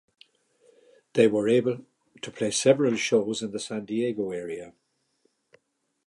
They 1.13 1.27
were 1.27 1.47
able 1.47 1.85
to 2.23 2.31
play 2.31 2.49
several 2.49 2.95
shows 2.95 3.43
in 3.43 3.51
the 3.51 3.59
San 3.59 3.85
Diego 3.85 4.31
area. 4.31 4.73